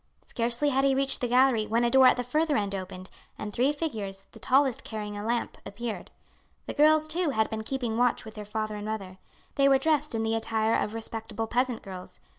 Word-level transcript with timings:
Scarcely 0.23 0.69
had 0.69 0.83
he 0.83 0.95
reached 0.95 1.21
the 1.21 1.27
gallery 1.27 1.67
when 1.67 1.83
a 1.83 1.91
door 1.91 2.07
at 2.07 2.17
the 2.17 2.23
further 2.23 2.57
end 2.57 2.73
opened, 2.73 3.07
and 3.37 3.53
three 3.53 3.71
figures, 3.71 4.25
the 4.31 4.39
tallest 4.39 4.83
carrying 4.83 5.15
a 5.15 5.21
lamp, 5.23 5.59
appeared. 5.63 6.09
The 6.65 6.73
girls, 6.73 7.07
too, 7.07 7.29
had 7.29 7.51
been 7.51 7.61
keeping 7.61 7.97
watch 7.99 8.25
with 8.25 8.33
their 8.33 8.43
father 8.43 8.75
and 8.75 8.85
mother. 8.87 9.19
They 9.53 9.69
were 9.69 9.77
dressed 9.77 10.15
in 10.15 10.23
the 10.23 10.33
attire 10.33 10.73
of 10.73 10.95
respectable 10.95 11.45
peasant 11.45 11.83
girls. 11.83 12.19